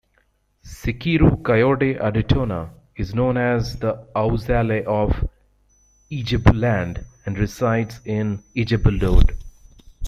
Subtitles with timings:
[0.65, 5.29] Sikiru Kayode Adetona, is known as the Awujale of
[6.11, 9.37] Ijebuland and resides in Ijebu-Ode.